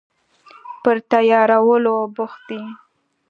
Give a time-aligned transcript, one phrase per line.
[0.81, 2.59] پر تیارولو بوخت دي